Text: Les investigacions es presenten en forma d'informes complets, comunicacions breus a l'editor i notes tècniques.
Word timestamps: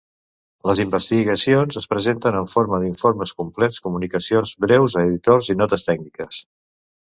Les 0.69 0.79
investigacions 0.85 1.77
es 1.81 1.87
presenten 1.91 2.39
en 2.41 2.49
forma 2.55 2.81
d'informes 2.85 3.35
complets, 3.43 3.79
comunicacions 3.91 4.57
breus 4.69 4.99
a 4.99 5.07
l'editor 5.07 5.49
i 5.57 5.61
notes 5.65 5.89
tècniques. 5.93 6.45